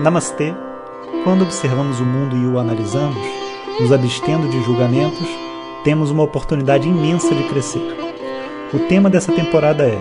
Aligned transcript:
Namastê! 0.00 0.54
Quando 1.24 1.42
observamos 1.42 1.98
o 1.98 2.04
mundo 2.04 2.36
e 2.36 2.46
o 2.46 2.56
analisamos, 2.56 3.18
nos 3.80 3.90
abstendo 3.90 4.48
de 4.48 4.62
julgamentos, 4.62 5.26
temos 5.82 6.12
uma 6.12 6.22
oportunidade 6.22 6.88
imensa 6.88 7.34
de 7.34 7.48
crescer. 7.48 7.82
O 8.72 8.78
tema 8.86 9.10
dessa 9.10 9.32
temporada 9.32 9.84
é 9.84 10.00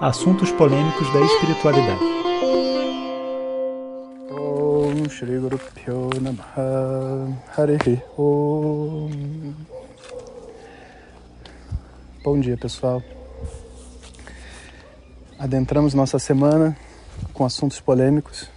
Assuntos 0.00 0.52
Polêmicos 0.52 1.12
da 1.12 1.20
Espiritualidade. 1.20 2.00
Bom 12.24 12.38
dia 12.38 12.56
pessoal 12.56 13.02
Adentramos 15.36 15.92
nossa 15.94 16.20
semana 16.20 16.76
com 17.34 17.44
assuntos 17.44 17.80
polêmicos 17.80 18.51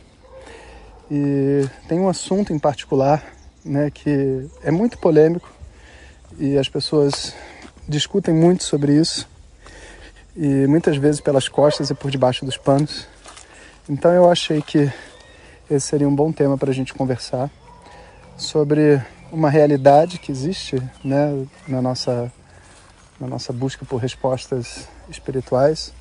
e 1.09 1.67
tem 1.87 1.99
um 1.99 2.09
assunto 2.09 2.51
em 2.51 2.59
particular 2.59 3.23
né, 3.63 3.89
que 3.91 4.47
é 4.63 4.71
muito 4.71 4.97
polêmico 4.97 5.51
e 6.37 6.57
as 6.57 6.67
pessoas 6.67 7.33
discutem 7.87 8.33
muito 8.33 8.63
sobre 8.63 8.93
isso 8.93 9.27
e 10.35 10.67
muitas 10.67 10.97
vezes 10.97 11.21
pelas 11.21 11.47
costas 11.47 11.89
e 11.89 11.93
por 11.93 12.11
debaixo 12.11 12.45
dos 12.45 12.57
panos. 12.57 13.07
Então 13.87 14.11
eu 14.11 14.29
achei 14.29 14.61
que 14.61 14.91
esse 15.69 15.87
seria 15.87 16.07
um 16.07 16.15
bom 16.15 16.31
tema 16.31 16.57
para 16.57 16.71
a 16.71 16.73
gente 16.73 16.93
conversar 16.93 17.49
sobre 18.37 19.01
uma 19.31 19.49
realidade 19.49 20.19
que 20.19 20.31
existe 20.31 20.81
né, 21.03 21.45
na, 21.67 21.81
nossa, 21.81 22.31
na 23.19 23.27
nossa 23.27 23.53
busca 23.53 23.85
por 23.85 23.97
respostas 23.97 24.87
espirituais 25.09 25.93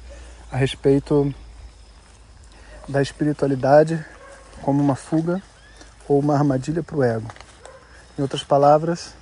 a 0.51 0.57
respeito 0.57 1.35
da 2.89 3.01
espiritualidade 3.01 4.05
como 4.65 4.83
uma 4.83 4.97
fuga 4.97 5.43
ou 6.09 6.19
uma 6.19 6.35
armadilha 6.35 6.83
para 6.83 6.97
o 6.97 7.03
ego. 7.05 7.29
Em 8.19 8.23
outras 8.23 8.43
palavras, 8.43 9.13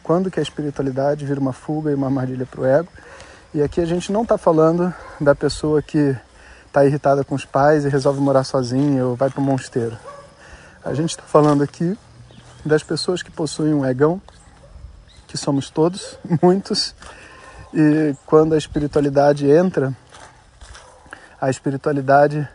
quando 0.00 0.30
que 0.30 0.38
a 0.38 0.42
espiritualidade 0.42 1.26
vira 1.26 1.40
uma 1.40 1.52
fuga 1.52 1.90
e 1.90 1.94
uma 1.94 2.06
armadilha 2.06 2.46
para 2.46 2.60
o 2.60 2.64
ego? 2.64 2.88
E 3.52 3.60
aqui 3.60 3.80
a 3.80 3.84
gente 3.84 4.12
não 4.12 4.22
está 4.22 4.38
falando 4.38 4.94
da 5.20 5.34
pessoa 5.34 5.82
que 5.82 6.16
está 6.66 6.84
irritada 6.84 7.24
com 7.24 7.34
os 7.34 7.44
pais 7.44 7.84
e 7.84 7.88
resolve 7.88 8.20
morar 8.20 8.44
sozinha 8.44 9.04
ou 9.04 9.16
vai 9.16 9.28
para 9.28 9.40
o 9.40 9.42
mosteiro. 9.42 9.98
A 10.84 10.94
gente 10.94 11.10
está 11.10 11.24
falando 11.24 11.64
aqui 11.64 11.98
das 12.64 12.84
pessoas 12.84 13.22
que 13.22 13.30
possuem 13.30 13.74
um 13.74 13.84
egão, 13.84 14.22
que 15.26 15.36
somos 15.36 15.68
todos, 15.68 16.16
muitos, 16.40 16.94
e 17.74 18.14
quando 18.24 18.54
a 18.54 18.58
espiritualidade 18.58 19.50
entra, 19.50 19.92
a 21.40 21.50
espiritualidade, 21.50 22.48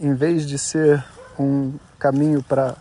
em 0.00 0.14
vez 0.14 0.44
de 0.46 0.58
ser 0.58 1.04
um 1.38 1.74
caminho 1.98 2.42
para 2.42 2.74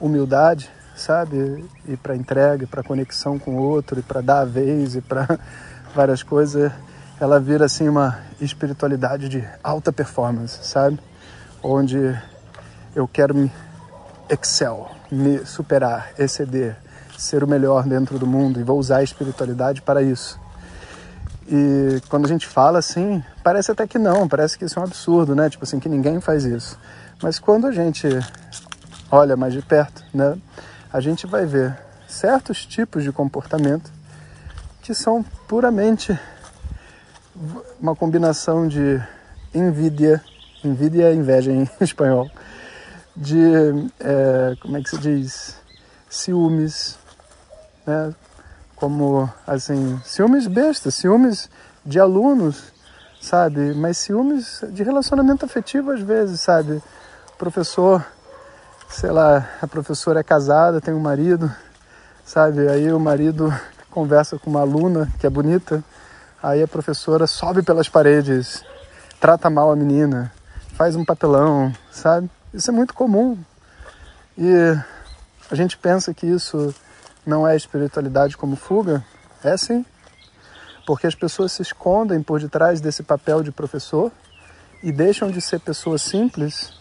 humildade, 0.00 0.70
sabe? 0.94 1.64
E 1.86 1.96
para 1.96 2.16
entrega, 2.16 2.66
para 2.66 2.82
conexão 2.82 3.38
com 3.38 3.56
o 3.56 3.62
outro, 3.62 3.98
e 3.98 4.02
para 4.02 4.20
dar 4.20 4.40
a 4.40 4.44
vez, 4.44 4.96
e 4.96 5.00
para 5.00 5.38
várias 5.94 6.22
coisas, 6.22 6.72
ela 7.20 7.40
vira 7.40 7.64
assim 7.64 7.88
uma 7.88 8.18
espiritualidade 8.40 9.28
de 9.28 9.44
alta 9.62 9.92
performance, 9.92 10.58
sabe? 10.62 10.98
Onde 11.62 12.16
eu 12.94 13.08
quero 13.08 13.34
me 13.34 13.50
excel, 14.28 14.90
me 15.10 15.44
superar, 15.44 16.12
exceder, 16.18 16.76
ser 17.16 17.42
o 17.42 17.48
melhor 17.48 17.84
dentro 17.84 18.18
do 18.18 18.26
mundo 18.26 18.60
e 18.60 18.62
vou 18.62 18.78
usar 18.78 18.98
a 18.98 19.02
espiritualidade 19.02 19.82
para 19.82 20.02
isso. 20.02 20.38
E 21.50 22.00
quando 22.08 22.26
a 22.26 22.28
gente 22.28 22.46
fala 22.46 22.78
assim, 22.78 23.22
parece 23.42 23.72
até 23.72 23.86
que 23.86 23.98
não, 23.98 24.28
parece 24.28 24.58
que 24.58 24.64
isso 24.64 24.78
é 24.78 24.82
um 24.82 24.84
absurdo, 24.84 25.34
né? 25.34 25.48
Tipo 25.48 25.64
assim, 25.64 25.80
que 25.80 25.88
ninguém 25.88 26.20
faz 26.20 26.44
isso. 26.44 26.78
Mas 27.22 27.38
quando 27.38 27.66
a 27.66 27.72
gente 27.72 28.06
olha 29.10 29.36
mais 29.36 29.52
de 29.52 29.60
perto, 29.60 30.04
né, 30.14 30.38
a 30.92 31.00
gente 31.00 31.26
vai 31.26 31.44
ver 31.46 31.76
certos 32.06 32.64
tipos 32.64 33.02
de 33.02 33.10
comportamento 33.10 33.90
que 34.80 34.94
são 34.94 35.22
puramente 35.46 36.18
uma 37.80 37.94
combinação 37.94 38.68
de 38.68 39.02
invídia, 39.54 40.22
invídia 40.64 41.10
é 41.10 41.14
inveja 41.14 41.50
em 41.50 41.68
espanhol, 41.80 42.30
de, 43.16 43.36
é, 43.98 44.56
como 44.60 44.76
é 44.76 44.82
que 44.82 44.90
se 44.90 44.98
diz, 44.98 45.56
ciúmes, 46.08 46.98
né, 47.84 48.14
como, 48.76 49.28
assim, 49.44 50.00
ciúmes 50.04 50.46
bestas, 50.46 50.94
ciúmes 50.94 51.50
de 51.84 51.98
alunos, 51.98 52.72
sabe, 53.20 53.74
mas 53.74 53.98
ciúmes 53.98 54.62
de 54.70 54.84
relacionamento 54.84 55.44
afetivo 55.44 55.90
às 55.90 56.00
vezes, 56.00 56.40
sabe, 56.40 56.80
professor, 57.38 58.04
sei 58.88 59.10
lá, 59.10 59.48
a 59.62 59.66
professora 59.66 60.20
é 60.20 60.22
casada, 60.24 60.80
tem 60.80 60.92
um 60.92 60.98
marido, 60.98 61.50
sabe? 62.24 62.68
Aí 62.68 62.92
o 62.92 62.98
marido 62.98 63.54
conversa 63.90 64.38
com 64.38 64.50
uma 64.50 64.60
aluna 64.60 65.08
que 65.20 65.26
é 65.26 65.30
bonita, 65.30 65.82
aí 66.42 66.60
a 66.60 66.68
professora 66.68 67.28
sobe 67.28 67.62
pelas 67.62 67.88
paredes, 67.88 68.64
trata 69.20 69.48
mal 69.48 69.70
a 69.70 69.76
menina, 69.76 70.32
faz 70.74 70.96
um 70.96 71.04
papelão, 71.04 71.72
sabe? 71.92 72.28
Isso 72.52 72.70
é 72.70 72.74
muito 72.74 72.92
comum. 72.92 73.38
E 74.36 74.52
a 75.48 75.54
gente 75.54 75.78
pensa 75.78 76.12
que 76.12 76.26
isso 76.26 76.74
não 77.24 77.46
é 77.46 77.54
espiritualidade 77.56 78.36
como 78.36 78.56
fuga? 78.56 79.04
É 79.44 79.56
sim. 79.56 79.86
Porque 80.84 81.06
as 81.06 81.14
pessoas 81.14 81.52
se 81.52 81.62
escondem 81.62 82.20
por 82.20 82.40
detrás 82.40 82.80
desse 82.80 83.04
papel 83.04 83.44
de 83.44 83.52
professor 83.52 84.10
e 84.82 84.90
deixam 84.90 85.30
de 85.30 85.40
ser 85.40 85.60
pessoas 85.60 86.02
simples 86.02 86.77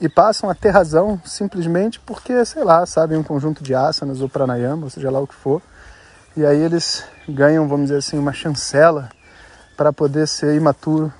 e 0.00 0.08
passam 0.08 0.50
a 0.50 0.54
ter 0.54 0.70
razão 0.70 1.20
simplesmente 1.24 1.98
porque, 2.00 2.44
sei 2.44 2.64
lá, 2.64 2.84
sabem 2.84 3.16
um 3.16 3.22
conjunto 3.22 3.62
de 3.62 3.74
asanas 3.74 4.20
ou 4.20 4.28
pranayama, 4.28 4.84
ou 4.84 4.90
seja 4.90 5.10
lá 5.10 5.20
o 5.20 5.26
que 5.26 5.34
for. 5.34 5.62
E 6.36 6.44
aí 6.44 6.60
eles 6.60 7.04
ganham, 7.28 7.66
vamos 7.66 7.86
dizer 7.86 7.98
assim, 7.98 8.18
uma 8.18 8.32
chancela 8.32 9.08
para 9.76 9.92
poder 9.92 10.28
ser 10.28 10.54
imaturo 10.54 11.12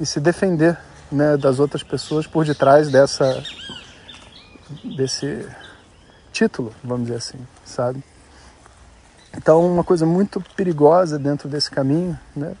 e 0.00 0.06
se 0.06 0.20
defender 0.20 0.78
né, 1.10 1.36
das 1.36 1.58
outras 1.58 1.82
pessoas 1.82 2.26
por 2.26 2.44
detrás 2.44 2.90
dessa 2.90 3.42
desse 4.96 5.46
título, 6.32 6.72
vamos 6.82 7.06
dizer 7.06 7.18
assim, 7.18 7.46
sabe? 7.64 8.02
Então, 9.36 9.64
uma 9.66 9.84
coisa 9.84 10.06
muito 10.06 10.40
perigosa 10.56 11.18
dentro 11.18 11.48
desse 11.48 11.70
caminho, 11.70 12.18
né? 12.34 12.54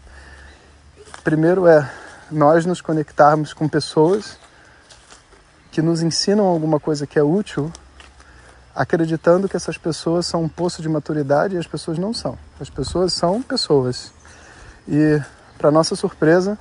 Primeiro 1.24 1.66
é 1.66 1.90
nós 2.30 2.66
nos 2.66 2.80
conectarmos 2.80 3.52
com 3.52 3.68
pessoas 3.68 4.38
que 5.72 5.80
nos 5.80 6.02
ensinam 6.02 6.44
alguma 6.44 6.78
coisa 6.78 7.06
que 7.06 7.18
é 7.18 7.22
útil, 7.22 7.72
acreditando 8.74 9.48
que 9.48 9.56
essas 9.56 9.78
pessoas 9.78 10.26
são 10.26 10.42
um 10.42 10.48
poço 10.48 10.82
de 10.82 10.88
maturidade 10.88 11.56
e 11.56 11.58
as 11.58 11.66
pessoas 11.66 11.98
não 11.98 12.12
são. 12.12 12.38
As 12.60 12.68
pessoas 12.68 13.14
são 13.14 13.40
pessoas. 13.40 14.12
E, 14.86 15.18
para 15.56 15.70
nossa 15.70 15.96
surpresa, 15.96 16.58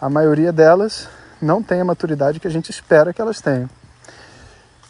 a 0.00 0.10
maioria 0.10 0.52
delas 0.52 1.08
não 1.40 1.62
tem 1.62 1.80
a 1.80 1.84
maturidade 1.84 2.40
que 2.40 2.48
a 2.48 2.50
gente 2.50 2.70
espera 2.70 3.12
que 3.12 3.22
elas 3.22 3.40
tenham. 3.40 3.70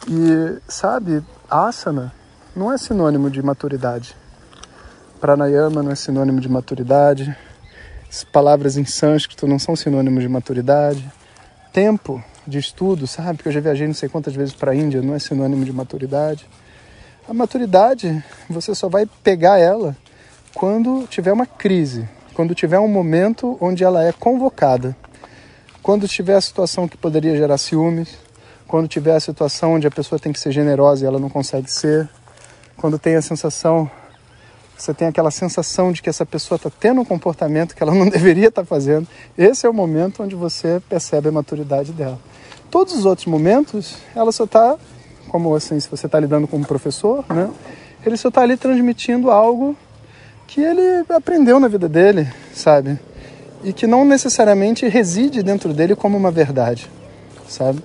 E, 0.07 0.59
sabe, 0.67 1.23
asana 1.47 2.11
não 2.55 2.73
é 2.73 2.79
sinônimo 2.79 3.29
de 3.29 3.43
maturidade. 3.43 4.15
Pranayama 5.19 5.83
não 5.83 5.91
é 5.91 5.95
sinônimo 5.95 6.41
de 6.41 6.49
maturidade. 6.49 7.37
As 8.09 8.23
palavras 8.23 8.75
em 8.75 8.85
sânscrito 8.85 9.45
não 9.45 9.59
são 9.59 9.75
sinônimos 9.75 10.23
de 10.23 10.29
maturidade. 10.29 11.09
Tempo 11.71 12.23
de 12.47 12.57
estudo, 12.57 13.07
sabe? 13.07 13.37
Porque 13.37 13.49
eu 13.49 13.53
já 13.53 13.59
viajei 13.59 13.87
não 13.87 13.93
sei 13.93 14.09
quantas 14.09 14.33
vezes 14.33 14.53
para 14.53 14.71
a 14.71 14.75
Índia, 14.75 15.01
não 15.01 15.15
é 15.15 15.19
sinônimo 15.19 15.63
de 15.63 15.71
maturidade. 15.71 16.47
A 17.27 17.33
maturidade, 17.33 18.23
você 18.49 18.73
só 18.73 18.89
vai 18.89 19.05
pegar 19.23 19.57
ela 19.57 19.95
quando 20.53 21.07
tiver 21.07 21.31
uma 21.31 21.45
crise, 21.45 22.07
quando 22.33 22.55
tiver 22.55 22.79
um 22.79 22.87
momento 22.87 23.57
onde 23.61 23.83
ela 23.83 24.03
é 24.03 24.11
convocada. 24.11 24.95
Quando 25.81 26.07
tiver 26.07 26.35
a 26.35 26.41
situação 26.41 26.87
que 26.87 26.97
poderia 26.97 27.35
gerar 27.35 27.57
ciúmes, 27.57 28.17
quando 28.67 28.87
tiver 28.87 29.15
a 29.15 29.19
situação 29.19 29.73
onde 29.73 29.87
a 29.87 29.91
pessoa 29.91 30.19
tem 30.19 30.31
que 30.31 30.39
ser 30.39 30.51
generosa 30.51 31.03
e 31.03 31.07
ela 31.07 31.19
não 31.19 31.29
consegue 31.29 31.71
ser, 31.71 32.09
quando 32.77 32.97
tem 32.97 33.15
a 33.15 33.21
sensação, 33.21 33.89
você 34.77 34.93
tem 34.93 35.07
aquela 35.07 35.29
sensação 35.29 35.91
de 35.91 36.01
que 36.01 36.09
essa 36.09 36.25
pessoa 36.25 36.55
está 36.55 36.69
tendo 36.69 37.01
um 37.01 37.05
comportamento 37.05 37.75
que 37.75 37.83
ela 37.83 37.93
não 37.93 38.07
deveria 38.09 38.47
estar 38.47 38.61
tá 38.63 38.65
fazendo, 38.65 39.07
esse 39.37 39.65
é 39.65 39.69
o 39.69 39.73
momento 39.73 40.23
onde 40.23 40.35
você 40.35 40.81
percebe 40.89 41.29
a 41.29 41.31
maturidade 41.31 41.91
dela. 41.91 42.19
Todos 42.71 42.93
os 42.93 43.05
outros 43.05 43.27
momentos, 43.27 43.97
ela 44.15 44.31
só 44.31 44.45
está, 44.45 44.77
como 45.27 45.53
assim, 45.53 45.77
se 45.77 45.89
você 45.89 46.05
está 46.05 46.17
lidando 46.17 46.47
com 46.47 46.55
um 46.55 46.63
professor, 46.63 47.25
né? 47.27 47.49
Ele 48.05 48.15
só 48.15 48.29
está 48.29 48.41
ali 48.41 48.55
transmitindo 48.55 49.29
algo 49.29 49.75
que 50.47 50.61
ele 50.61 51.05
aprendeu 51.09 51.59
na 51.59 51.67
vida 51.67 51.89
dele, 51.89 52.31
sabe? 52.53 52.97
E 53.61 53.73
que 53.73 53.85
não 53.85 54.05
necessariamente 54.05 54.87
reside 54.87 55.43
dentro 55.43 55.73
dele 55.73 55.97
como 55.97 56.17
uma 56.17 56.31
verdade, 56.31 56.89
sabe? 57.45 57.83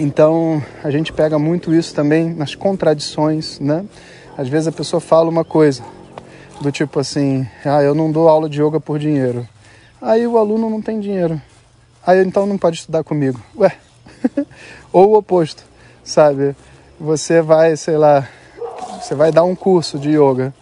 Então, 0.00 0.62
a 0.82 0.90
gente 0.90 1.12
pega 1.12 1.38
muito 1.38 1.74
isso 1.74 1.94
também 1.94 2.32
nas 2.32 2.54
contradições, 2.54 3.60
né? 3.60 3.84
Às 4.36 4.48
vezes 4.48 4.66
a 4.66 4.72
pessoa 4.72 4.98
fala 4.98 5.28
uma 5.28 5.44
coisa, 5.44 5.82
do 6.58 6.72
tipo 6.72 6.98
assim, 6.98 7.46
ah, 7.66 7.82
eu 7.82 7.94
não 7.94 8.10
dou 8.10 8.30
aula 8.30 8.48
de 8.48 8.62
yoga 8.62 8.80
por 8.80 8.98
dinheiro. 8.98 9.46
Aí 10.00 10.26
o 10.26 10.38
aluno 10.38 10.70
não 10.70 10.80
tem 10.80 10.98
dinheiro. 10.98 11.38
Aí 12.06 12.22
então 12.22 12.46
não 12.46 12.58
pode 12.58 12.76
estudar 12.76 13.04
comigo. 13.04 13.40
Ué, 13.56 13.76
Ou 14.92 15.10
o 15.10 15.18
oposto, 15.18 15.62
sabe? 16.04 16.54
Você 16.98 17.40
vai, 17.40 17.76
sei 17.76 17.96
lá, 17.96 18.28
você 19.00 19.14
vai 19.14 19.32
dar 19.32 19.44
um 19.44 19.54
curso 19.54 19.98
de 19.98 20.10
yoga. 20.10 20.54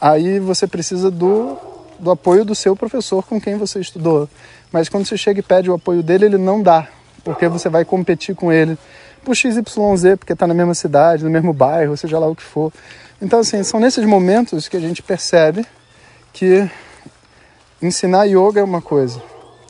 Aí 0.00 0.38
você 0.38 0.66
precisa 0.66 1.10
do, 1.10 1.56
do 1.98 2.10
apoio 2.10 2.44
do 2.44 2.54
seu 2.54 2.76
professor 2.76 3.24
com 3.24 3.40
quem 3.40 3.56
você 3.56 3.80
estudou. 3.80 4.28
Mas 4.70 4.88
quando 4.88 5.06
você 5.06 5.16
chega 5.16 5.40
e 5.40 5.42
pede 5.42 5.70
o 5.70 5.74
apoio 5.74 6.02
dele, 6.02 6.26
ele 6.26 6.38
não 6.38 6.62
dá, 6.62 6.86
porque 7.24 7.48
você 7.48 7.68
vai 7.68 7.84
competir 7.84 8.34
com 8.34 8.52
ele 8.52 8.78
por 9.24 9.34
XYZ, 9.34 9.64
porque 10.18 10.32
está 10.32 10.46
na 10.46 10.54
mesma 10.54 10.74
cidade, 10.74 11.24
no 11.24 11.30
mesmo 11.30 11.52
bairro, 11.52 11.96
seja 11.96 12.18
lá 12.18 12.28
o 12.28 12.36
que 12.36 12.42
for. 12.42 12.72
Então, 13.20 13.40
assim, 13.40 13.62
são 13.62 13.80
nesses 13.80 14.04
momentos 14.04 14.68
que 14.68 14.76
a 14.76 14.80
gente 14.80 15.02
percebe 15.02 15.66
que 16.32 16.70
ensinar 17.82 18.24
yoga 18.24 18.60
é 18.60 18.62
uma 18.64 18.80
coisa, 18.80 19.20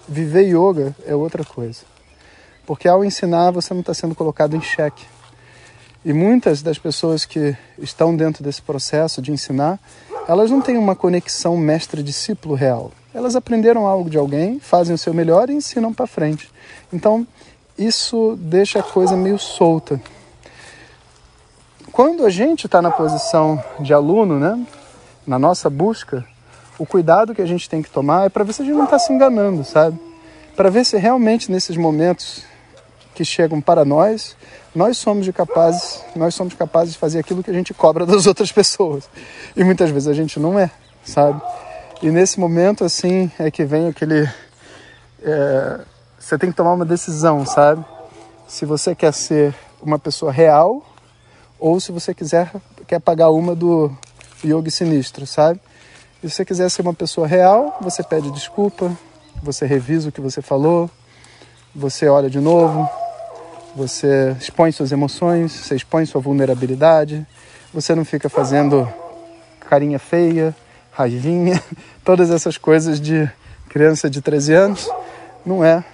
viver 0.09 0.45
yoga 0.45 0.97
é 1.07 1.15
outra 1.15 1.45
coisa. 1.45 1.83
Porque 2.67 2.89
ao 2.89 3.05
ensinar, 3.05 3.51
você 3.51 3.73
não 3.75 3.81
está 3.81 3.95
sendo 3.95 4.15
colocado 4.15 4.57
em 4.57 4.61
xeque. 4.61 5.05
E 6.05 6.13
muitas 6.13 6.63
das 6.63 6.79
pessoas 6.79 7.25
que 7.25 7.57
estão 7.79 8.17
dentro 8.17 8.43
desse 8.43 8.63
processo 8.63 9.21
de 9.21 9.33
ensinar, 9.33 9.79
elas 10.27 10.51
não 10.51 10.61
têm 10.61 10.77
uma 10.79 10.97
conexão 10.97 11.57
mestre-discípulo 11.57 12.55
real. 12.55 12.93
Elas 13.13 13.35
aprenderam 13.35 13.87
algo 13.87 14.09
de 14.09 14.17
alguém, 14.17 14.61
fazem 14.61 14.95
o 14.95 14.99
seu 14.99 15.13
melhor 15.13 15.51
e 15.51 15.55
ensinam 15.55 15.93
para 15.93 16.07
frente. 16.07 16.51
Então, 16.93 17.27
isso 17.77 18.37
deixa 18.41 18.81
a 18.81 18.83
coisa 18.83 19.17
meio 19.17 19.39
solta. 19.39 20.01
Quando 21.91 22.25
a 22.25 22.31
gente 22.31 22.67
está 22.67 22.81
na 22.81 22.91
posição 22.91 23.63
de 23.81 23.93
aluno, 23.93 24.39
né, 24.39 24.67
na 25.27 25.39
nossa 25.39 25.69
busca, 25.69 26.25
o 26.79 26.87
cuidado 26.87 27.35
que 27.35 27.43
a 27.43 27.47
gente 27.47 27.69
tem 27.69 27.83
que 27.83 27.91
tomar 27.91 28.27
é 28.27 28.29
para 28.29 28.45
ver 28.45 28.53
se 28.53 28.63
a 28.63 28.65
gente 28.65 28.77
não 28.77 28.85
está 28.85 28.99
se 28.99 29.13
enganando, 29.13 29.65
sabe? 29.65 29.99
Para 30.57 30.71
ver 30.71 30.85
se 30.85 30.97
realmente 30.97 31.51
nesses 31.51 31.77
momentos 31.77 32.45
que 33.15 33.25
chegam 33.25 33.61
para 33.61 33.85
nós, 33.85 34.37
nós 34.75 34.97
somos 34.97 35.29
capazes, 35.31 36.05
nós 36.15 36.35
somos 36.35 36.55
capazes 36.55 36.95
de 36.95 37.01
fazer 37.01 37.19
aquilo 37.19 37.43
que 37.43 37.51
a 37.51 37.55
gente 37.55 37.75
cobra 37.75 38.07
das 38.07 38.27
outras 38.29 38.53
pessoas. 38.53 39.11
E 39.57 39.65
muitas 39.65 39.91
vezes 39.91 40.09
a 40.09 40.13
gente 40.13 40.39
não 40.39 40.59
é, 40.59 40.71
sabe? 41.05 41.41
E 42.01 42.11
nesse 42.11 42.39
momento 42.39 42.85
assim 42.85 43.31
é 43.39 43.51
que 43.51 43.65
vem 43.65 43.89
aquele 43.89 44.29
é, 45.23 45.81
você 46.19 46.39
tem 46.39 46.51
que 46.51 46.57
tomar 46.57 46.75
uma 46.75 46.85
decisão, 46.85 47.45
sabe? 47.45 47.85
Se 48.47 48.65
você 48.65 48.95
quer 48.95 49.13
ser 49.13 49.55
uma 49.83 49.99
pessoa 49.99 50.31
real 50.31 50.85
ou 51.59 51.81
se 51.81 51.91
você 51.91 52.15
quiser 52.15 52.53
quer 52.87 53.01
pagar 53.01 53.31
uma 53.31 53.55
do 53.55 53.91
yoga 54.45 54.71
sinistro, 54.71 55.27
sabe? 55.27 55.61
E 56.21 56.29
se 56.29 56.35
você 56.35 56.45
quiser 56.45 56.69
ser 56.69 56.83
uma 56.83 56.95
pessoa 56.95 57.29
real, 57.29 57.79
você 57.81 58.03
pede 58.03 58.29
desculpa, 58.33 58.91
você 59.41 59.65
revisa 59.65 60.09
o 60.09 60.13
que 60.13 60.21
você 60.21 60.43
falou, 60.43 60.91
você 61.73 62.09
olha 62.09 62.29
de 62.29 62.41
novo, 62.41 62.91
você 63.77 64.37
expõe 64.41 64.73
suas 64.73 64.91
emoções, 64.91 65.53
você 65.53 65.77
expõe 65.77 66.05
sua 66.07 66.21
vulnerabilidade, 66.21 67.25
você 67.73 67.95
não 67.95 68.05
fica 68.05 68.29
fazendo 68.29 68.93
carinha 69.61 70.01
feia, 70.01 70.57
raivinha, 70.91 71.63
todas 72.05 72.31
essas 72.31 72.59
coisas 72.59 73.01
de 73.01 73.31
criança 73.69 74.11
de 74.11 74.21
13 74.21 74.55
anos. 74.55 74.91
Não 75.47 75.65
é 75.65 75.85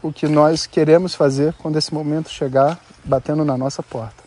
o 0.00 0.12
que 0.12 0.28
nós 0.28 0.64
queremos 0.64 1.16
fazer 1.16 1.52
quando 1.54 1.76
esse 1.76 1.92
momento 1.92 2.30
chegar 2.30 2.78
batendo 3.04 3.44
na 3.44 3.58
nossa 3.58 3.82
porta. 3.82 4.22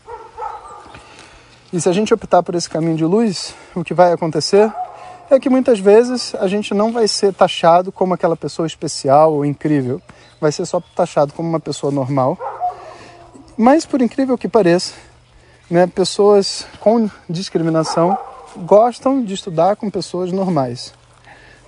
E 1.71 1.80
se 1.80 1.88
a 1.88 1.94
gente 1.94 2.13
optar 2.13 2.44
por 2.44 2.56
esse 2.56 2.69
caminho 2.69 2.97
de 2.97 3.06
luz, 3.06 3.56
o 3.74 3.85
que 3.85 3.94
vai 3.94 4.12
acontecer 4.12 4.69
é 5.29 5.39
que 5.39 5.49
muitas 5.49 5.79
vezes 5.79 6.33
a 6.35 6.47
gente 6.47 6.73
não 6.73 6.91
vai 6.91 7.07
ser 7.07 7.33
taxado 7.33 7.91
como 7.91 8.13
aquela 8.13 8.35
pessoa 8.35 8.65
especial 8.65 9.33
ou 9.33 9.45
incrível, 9.45 10.01
vai 10.41 10.51
ser 10.51 10.65
só 10.65 10.81
taxado 10.95 11.33
como 11.33 11.47
uma 11.47 11.59
pessoa 11.59 11.91
normal. 11.91 12.37
Mas 13.57 13.85
por 13.85 14.01
incrível 14.01 14.37
que 14.37 14.47
pareça, 14.47 14.93
né, 15.69 15.85
pessoas 15.85 16.65
com 16.79 17.09
discriminação 17.29 18.17
gostam 18.57 19.23
de 19.23 19.33
estudar 19.33 19.75
com 19.75 19.89
pessoas 19.89 20.31
normais, 20.31 20.93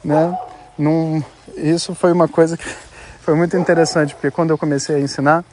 né? 0.03 0.35
Num, 0.77 1.21
isso 1.55 1.93
foi 1.93 2.11
uma 2.11 2.27
coisa 2.27 2.57
que 2.57 2.65
foi 3.21 3.35
muito 3.35 3.55
interessante, 3.55 4.15
porque 4.15 4.31
quando 4.31 4.49
eu 4.49 4.57
comecei 4.57 4.95
a 4.95 4.99
ensinar, 4.99 5.45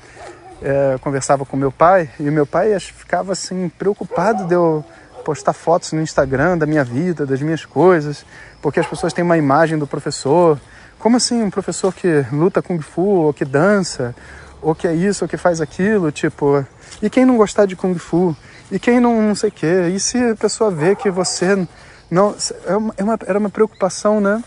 é, 0.62 0.96
conversava 1.00 1.44
com 1.44 1.56
meu 1.56 1.70
pai 1.70 2.10
e 2.18 2.22
meu 2.24 2.46
pai 2.46 2.78
ficava 2.80 3.32
assim 3.32 3.68
preocupado 3.68 4.46
de 4.46 4.54
eu 4.54 4.84
postar 5.28 5.52
fotos 5.52 5.92
no 5.92 6.00
Instagram 6.00 6.56
da 6.56 6.64
minha 6.64 6.82
vida, 6.82 7.26
das 7.26 7.42
minhas 7.42 7.62
coisas, 7.62 8.24
porque 8.62 8.80
as 8.80 8.86
pessoas 8.86 9.12
têm 9.12 9.22
uma 9.22 9.36
imagem 9.36 9.76
do 9.76 9.86
professor. 9.86 10.58
Como 10.98 11.18
assim 11.18 11.42
um 11.42 11.50
professor 11.50 11.92
que 11.92 12.24
luta 12.32 12.62
kung 12.62 12.80
fu 12.80 13.02
ou 13.02 13.34
que 13.34 13.44
dança 13.44 14.14
ou 14.62 14.74
que 14.74 14.88
é 14.88 14.94
isso 14.94 15.26
ou 15.26 15.28
que 15.28 15.36
faz 15.36 15.60
aquilo, 15.60 16.10
tipo, 16.10 16.64
e 17.02 17.10
quem 17.10 17.26
não 17.26 17.36
gostar 17.36 17.66
de 17.66 17.76
kung 17.76 17.94
fu? 17.98 18.34
E 18.72 18.78
quem 18.78 19.00
não, 19.00 19.20
não 19.20 19.34
sei 19.34 19.50
o 19.50 19.52
quê? 19.52 19.92
E 19.94 20.00
se 20.00 20.16
a 20.30 20.34
pessoa 20.34 20.70
vê 20.70 20.96
que 20.96 21.10
você 21.10 21.68
não 22.10 22.34
é 22.64 22.74
uma, 22.74 22.94
é 22.96 23.04
uma, 23.04 23.18
era 23.26 23.38
uma 23.38 23.50
preocupação, 23.50 24.22
né? 24.22 24.42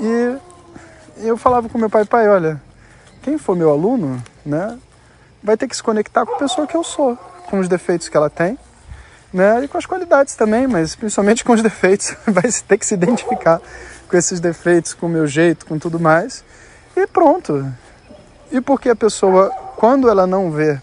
E 0.00 0.38
eu 1.18 1.36
falava 1.36 1.68
com 1.68 1.76
meu 1.76 1.90
pai, 1.90 2.06
pai, 2.06 2.30
olha, 2.30 2.58
quem 3.20 3.36
for 3.36 3.54
meu 3.54 3.70
aluno, 3.70 4.22
né, 4.42 4.78
vai 5.42 5.54
ter 5.54 5.68
que 5.68 5.76
se 5.76 5.82
conectar 5.82 6.24
com 6.24 6.34
a 6.34 6.38
pessoa 6.38 6.66
que 6.66 6.74
eu 6.74 6.82
sou, 6.82 7.14
com 7.50 7.58
os 7.58 7.68
defeitos 7.68 8.08
que 8.08 8.16
ela 8.16 8.30
tem, 8.30 8.58
né, 9.32 9.64
e 9.64 9.68
com 9.68 9.78
as 9.78 9.86
qualidades 9.86 10.34
também, 10.34 10.66
mas 10.66 10.94
principalmente 10.94 11.44
com 11.44 11.52
os 11.52 11.62
defeitos, 11.62 12.16
vai 12.26 12.50
ter 12.66 12.78
que 12.78 12.86
se 12.86 12.94
identificar 12.94 13.60
com 14.08 14.16
esses 14.16 14.40
defeitos, 14.40 14.94
com 14.94 15.06
o 15.06 15.08
meu 15.08 15.26
jeito, 15.26 15.66
com 15.66 15.78
tudo 15.78 16.00
mais, 16.00 16.44
e 16.96 17.06
pronto. 17.06 17.70
E 18.50 18.60
porque 18.60 18.88
a 18.88 18.96
pessoa, 18.96 19.50
quando 19.76 20.08
ela 20.08 20.26
não 20.26 20.50
vê 20.50 20.80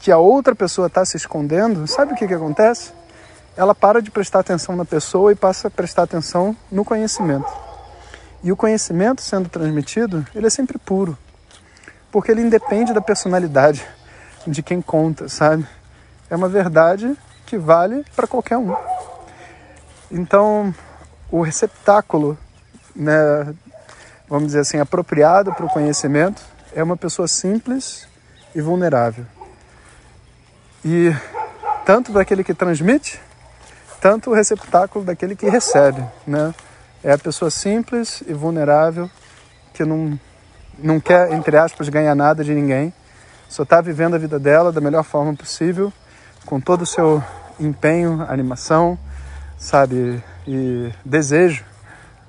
que 0.00 0.10
a 0.10 0.18
outra 0.18 0.54
pessoa 0.54 0.88
está 0.88 1.04
se 1.04 1.16
escondendo, 1.16 1.86
sabe 1.86 2.12
o 2.12 2.16
que, 2.16 2.26
que 2.26 2.34
acontece? 2.34 2.92
Ela 3.56 3.74
para 3.74 4.02
de 4.02 4.10
prestar 4.10 4.40
atenção 4.40 4.76
na 4.76 4.84
pessoa 4.84 5.32
e 5.32 5.34
passa 5.34 5.68
a 5.68 5.70
prestar 5.70 6.02
atenção 6.02 6.56
no 6.70 6.84
conhecimento. 6.84 7.50
E 8.42 8.52
o 8.52 8.56
conhecimento 8.56 9.22
sendo 9.22 9.48
transmitido, 9.48 10.26
ele 10.34 10.46
é 10.46 10.50
sempre 10.50 10.78
puro, 10.78 11.16
porque 12.12 12.30
ele 12.30 12.42
independe 12.42 12.92
da 12.92 13.00
personalidade 13.00 13.84
de 14.46 14.62
quem 14.62 14.82
conta, 14.82 15.28
sabe? 15.28 15.66
É 16.28 16.36
uma 16.36 16.48
verdade 16.48 17.16
que 17.46 17.56
vale 17.56 18.04
para 18.14 18.26
qualquer 18.26 18.58
um. 18.58 18.76
Então, 20.10 20.74
o 21.30 21.40
receptáculo, 21.40 22.36
né, 22.94 23.54
vamos 24.28 24.48
dizer 24.48 24.60
assim, 24.60 24.78
apropriado 24.78 25.54
para 25.54 25.64
o 25.64 25.70
conhecimento 25.70 26.42
é 26.74 26.82
uma 26.82 26.96
pessoa 26.96 27.26
simples 27.26 28.06
e 28.54 28.60
vulnerável. 28.60 29.24
E 30.84 31.14
tanto 31.84 32.12
daquele 32.12 32.44
que 32.44 32.52
transmite, 32.52 33.20
tanto 34.00 34.30
o 34.30 34.34
receptáculo 34.34 35.04
daquele 35.04 35.34
que 35.34 35.48
recebe, 35.48 36.04
né? 36.26 36.54
é 37.02 37.12
a 37.12 37.18
pessoa 37.18 37.50
simples 37.50 38.22
e 38.26 38.32
vulnerável 38.32 39.08
que 39.72 39.84
não, 39.84 40.18
não 40.78 40.98
quer, 40.98 41.32
entre 41.32 41.56
aspas, 41.56 41.88
ganhar 41.88 42.14
nada 42.14 42.42
de 42.42 42.52
ninguém, 42.52 42.92
só 43.48 43.62
está 43.62 43.80
vivendo 43.80 44.14
a 44.14 44.18
vida 44.18 44.38
dela 44.38 44.72
da 44.72 44.80
melhor 44.80 45.04
forma 45.04 45.32
possível, 45.34 45.92
com 46.46 46.60
todo 46.60 46.82
o 46.82 46.86
seu 46.86 47.22
empenho, 47.58 48.24
animação, 48.28 48.96
sabe, 49.58 50.22
e 50.46 50.92
desejo, 51.04 51.64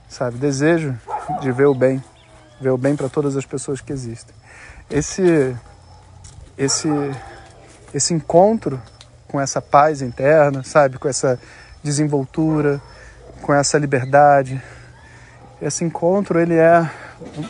sabe, 0.10 0.38
desejo 0.38 0.98
de 1.40 1.52
ver 1.52 1.68
o 1.68 1.76
bem, 1.76 2.04
ver 2.60 2.72
o 2.72 2.78
bem 2.78 2.96
para 2.96 3.08
todas 3.08 3.38
as 3.38 3.46
pessoas 3.46 3.80
que 3.80 3.94
existem. 3.94 4.36
Esse, 4.90 5.56
esse, 6.58 6.90
esse 7.94 8.14
encontro 8.14 8.82
com 9.28 9.40
essa 9.40 9.62
paz 9.62 10.02
interna, 10.02 10.64
sabe, 10.64 10.98
com 10.98 11.08
essa 11.08 11.40
desenvoltura, 11.84 12.82
com 13.42 13.54
essa 13.54 13.78
liberdade. 13.78 14.62
Esse 15.62 15.84
encontro, 15.84 16.40
ele 16.40 16.56
é, 16.56 16.90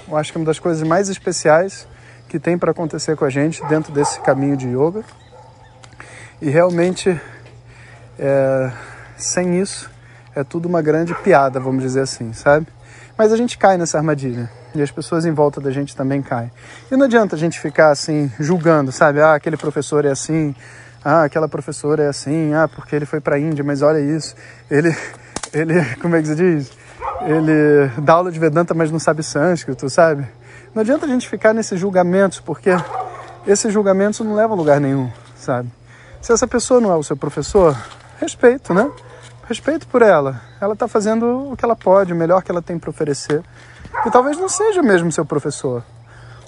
eu 0.07 0.17
acho 0.17 0.31
que 0.31 0.37
uma 0.37 0.45
das 0.45 0.59
coisas 0.59 0.85
mais 0.85 1.07
especiais 1.07 1.87
que 2.27 2.39
tem 2.39 2.57
para 2.57 2.71
acontecer 2.71 3.15
com 3.15 3.23
a 3.23 3.29
gente 3.29 3.65
dentro 3.67 3.93
desse 3.93 4.19
caminho 4.19 4.57
de 4.57 4.67
yoga. 4.67 5.03
E 6.41 6.49
realmente, 6.49 7.19
é, 8.19 8.71
sem 9.17 9.59
isso, 9.59 9.89
é 10.35 10.43
tudo 10.43 10.67
uma 10.67 10.81
grande 10.81 11.15
piada, 11.15 11.59
vamos 11.59 11.81
dizer 11.81 12.01
assim, 12.01 12.31
sabe? 12.33 12.67
Mas 13.17 13.33
a 13.33 13.37
gente 13.37 13.57
cai 13.57 13.77
nessa 13.77 13.97
armadilha 13.97 14.49
e 14.75 14.81
as 14.81 14.91
pessoas 14.91 15.25
em 15.25 15.31
volta 15.31 15.59
da 15.59 15.71
gente 15.71 15.95
também 15.95 16.21
caem. 16.21 16.51
E 16.91 16.95
não 16.95 17.05
adianta 17.05 17.35
a 17.35 17.39
gente 17.39 17.59
ficar 17.59 17.89
assim 17.89 18.31
julgando, 18.39 18.91
sabe? 18.91 19.19
Ah, 19.19 19.33
aquele 19.33 19.57
professor 19.57 20.05
é 20.05 20.11
assim, 20.11 20.53
ah, 21.03 21.23
aquela 21.23 21.49
professora 21.49 22.03
é 22.03 22.07
assim, 22.07 22.53
ah, 22.53 22.67
porque 22.67 22.95
ele 22.95 23.05
foi 23.05 23.19
para 23.19 23.37
a 23.37 23.39
Índia, 23.39 23.63
mas 23.63 23.81
olha 23.81 23.99
isso, 23.99 24.35
ele 24.69 24.95
ele, 25.51 25.73
como 25.95 26.15
é 26.15 26.21
que 26.21 26.27
se 26.27 26.35
diz? 26.35 26.71
Ele 27.21 27.89
dá 27.99 28.13
aula 28.13 28.31
de 28.31 28.39
Vedanta, 28.39 28.75
mas 28.75 28.91
não 28.91 28.99
sabe 28.99 29.23
sânscrito, 29.23 29.89
sabe? 29.89 30.27
Não 30.75 30.81
adianta 30.81 31.07
a 31.07 31.09
gente 31.09 31.27
ficar 31.27 31.53
nesses 31.53 31.79
julgamentos, 31.79 32.39
porque 32.39 32.69
esses 33.47 33.73
julgamentos 33.73 34.19
não 34.19 34.35
levam 34.35 34.53
a 34.53 34.57
lugar 34.57 34.79
nenhum, 34.79 35.09
sabe? 35.35 35.69
Se 36.21 36.33
essa 36.33 36.47
pessoa 36.47 36.81
não 36.81 36.91
é 36.91 36.95
o 36.95 37.03
seu 37.03 37.15
professor, 37.15 37.77
respeito, 38.19 38.73
né? 38.73 38.91
Respeito 39.47 39.87
por 39.87 40.01
ela. 40.01 40.41
Ela 40.59 40.73
está 40.73 40.87
fazendo 40.87 41.51
o 41.51 41.55
que 41.55 41.63
ela 41.63 41.75
pode, 41.75 42.11
o 42.11 42.15
melhor 42.15 42.43
que 42.43 42.51
ela 42.51 42.61
tem 42.61 42.77
para 42.77 42.89
oferecer. 42.89 43.43
E 44.05 44.11
talvez 44.11 44.37
não 44.37 44.49
seja 44.49 44.81
mesmo 44.81 45.11
seu 45.11 45.25
professor. 45.25 45.83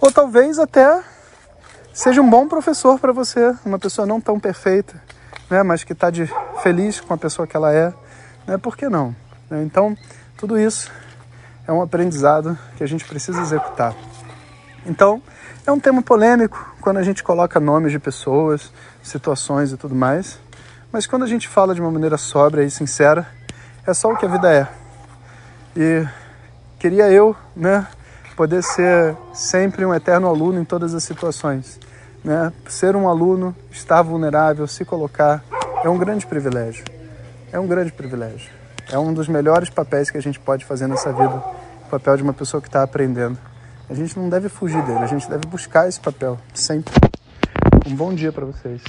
Ou 0.02 0.12
talvez 0.12 0.60
até 0.60 1.02
seja 1.94 2.22
um 2.22 2.30
bom 2.30 2.48
professor 2.48 3.00
para 3.00 3.12
você, 3.12 3.54
uma 3.66 3.80
pessoa 3.80 4.06
não 4.06 4.22
tão 4.22 4.40
perfeita, 4.40 5.02
né, 5.50 5.64
mas 5.64 5.84
que 5.84 5.94
está 5.94 6.08
feliz 6.62 7.02
com 7.02 7.14
a 7.14 7.18
pessoa 7.18 7.48
que 7.48 7.58
ela 7.58 7.74
é, 7.74 7.94
né, 8.48 8.58
por 8.58 8.78
que 8.78 8.88
não? 8.88 9.16
Né? 9.50 9.64
Então, 9.64 9.98
tudo 10.38 10.58
isso 10.58 10.90
é 11.68 11.74
um 11.74 11.82
aprendizado 11.82 12.58
que 12.78 12.84
a 12.84 12.88
gente 12.88 13.04
precisa 13.06 13.42
executar. 13.42 13.94
Então, 14.86 15.22
é 15.68 15.72
um 15.72 15.80
tema 15.80 16.02
polêmico 16.02 16.74
quando 16.80 16.98
a 16.98 17.04
gente 17.04 17.22
coloca 17.22 17.60
nomes 17.60 17.92
de 17.92 18.00
pessoas, 18.00 18.72
situações 19.10 19.72
e 19.72 19.78
tudo 19.78 19.96
mais, 19.96 20.40
mas 20.92 21.06
quando 21.06 21.24
a 21.24 21.28
gente 21.28 21.48
fala 21.48 21.76
de 21.76 21.82
uma 21.82 21.92
maneira 21.92 22.18
sóbria 22.18 22.64
e 22.64 22.72
sincera, 22.72 23.28
é 23.86 23.94
só 23.94 24.12
o 24.12 24.18
que 24.18 24.26
a 24.26 24.30
vida 24.30 24.52
é. 24.54 24.68
E 25.76 26.08
queria 26.80 27.12
eu, 27.12 27.36
né, 27.56 27.88
poder 28.36 28.64
ser 28.64 29.16
sempre 29.34 29.86
um 29.86 29.94
eterno 29.94 30.28
aluno 30.28 30.60
em 30.60 30.66
todas 30.66 30.94
as 30.94 31.04
situações. 31.04 31.80
Né? 32.24 32.52
Ser 32.68 32.96
um 32.96 33.08
aluno, 33.08 33.56
estar 33.72 34.02
vulnerável, 34.02 34.68
se 34.68 34.84
colocar, 34.84 35.44
é 35.84 35.90
um 35.90 35.98
grande 35.98 36.26
privilégio. 36.26 36.84
É 37.52 37.60
um 37.60 37.68
grande 37.68 37.92
privilégio. 37.92 38.52
É 38.92 38.98
um 38.98 39.14
dos 39.14 39.28
melhores 39.28 39.70
papéis 39.70 40.10
que 40.10 40.18
a 40.18 40.22
gente 40.22 40.40
pode 40.40 40.66
fazer 40.66 40.88
nessa 40.88 41.12
vida, 41.12 41.44
o 41.86 41.90
papel 41.90 42.18
de 42.18 42.24
uma 42.24 42.34
pessoa 42.34 42.62
que 42.62 42.68
está 42.68 42.82
aprendendo. 42.82 43.38
A 43.90 43.94
gente 43.94 44.18
não 44.18 44.30
deve 44.30 44.50
fugir 44.50 44.82
dele, 44.84 45.00
a 45.00 45.08
gente 45.08 45.30
deve 45.30 45.48
buscar 45.48 45.88
esse 45.88 46.00
papel, 46.00 46.38
sempre. 46.54 47.09
Um 47.90 47.96
bom 47.96 48.14
dia 48.14 48.32
para 48.32 48.46
vocês. 48.46 48.84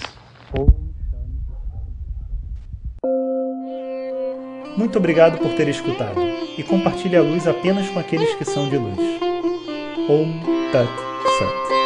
Muito 4.76 4.98
obrigado 4.98 5.38
por 5.38 5.54
ter 5.54 5.68
escutado 5.68 6.20
e 6.58 6.62
compartilhe 6.62 7.16
a 7.16 7.22
luz 7.22 7.48
apenas 7.48 7.88
com 7.88 7.98
aqueles 7.98 8.34
que 8.34 8.44
são 8.44 8.68
de 8.68 8.76
luz. 8.76 8.98
Om 10.06 10.70
Tat 10.70 10.90
Sat. 11.38 11.79